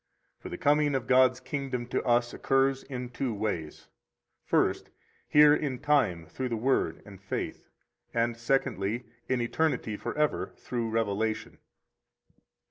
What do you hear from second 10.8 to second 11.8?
revelation.